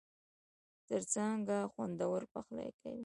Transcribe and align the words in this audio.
زرڅانگه! 0.87 1.59
خوندور 1.73 2.21
پخلی 2.33 2.69
کوي. 2.79 2.99